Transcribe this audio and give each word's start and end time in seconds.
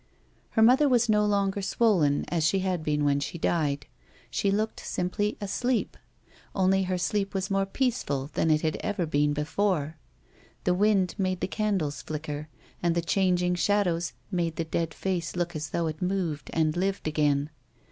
Her 0.57 0.63
mother 0.63 0.89
was 0.89 1.09
no 1.09 1.23
longer 1.27 1.61
swollen 1.61 2.25
as 2.29 2.43
she 2.43 2.57
had 2.61 2.81
been 2.83 3.03
when 3.03 3.19
she 3.19 3.37
died; 3.37 3.85
she 4.31 4.49
looked 4.49 4.79
simply 4.79 5.37
asleep, 5.39 5.95
only 6.55 6.85
her 6.85 6.97
sleep 6.97 7.35
was 7.35 7.51
more 7.51 7.67
peaceful 7.67 8.31
than 8.33 8.49
it 8.49 8.61
had 8.61 8.77
ever 8.77 9.05
been 9.05 9.31
before; 9.33 9.97
the 10.63 10.73
wind 10.73 11.13
made 11.19 11.39
the 11.41 11.47
candles 11.47 12.01
flicker, 12.01 12.49
and 12.81 12.95
the 12.95 13.01
changing 13.03 13.53
shadows 13.53 14.13
made 14.31 14.55
the 14.55 14.65
dead 14.65 14.95
face 14.95 15.35
look 15.35 15.55
as 15.55 15.69
though 15.69 15.85
it 15.85 16.01
moved 16.01 16.49
and 16.51 16.75
lived 16.75 17.07
again. 17.07 17.51